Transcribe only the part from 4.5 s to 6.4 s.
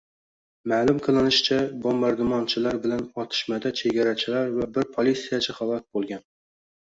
va bir politsiyachi halok bo'lgan